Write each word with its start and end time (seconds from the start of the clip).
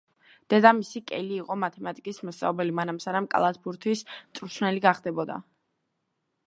დედამისი, 0.51 1.01
კელი, 1.11 1.35
იყო 1.41 1.57
მათემატიკის 1.63 2.21
მასწავლებელი 2.29 2.75
მანამ, 2.81 3.01
სანამ 3.07 3.29
კალათბურთის 3.35 4.03
მწვრთნელი 4.15 4.85
გახდებოდა. 4.89 5.39